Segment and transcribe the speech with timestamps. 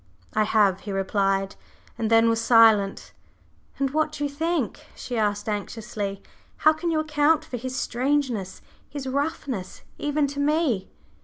[0.33, 1.55] "I have," he replied,
[1.95, 3.13] and then was silent.
[3.77, 6.23] "And what do you think?" she asked anxiously.
[6.57, 10.89] "How can you account for his strangeness his roughness even to me?"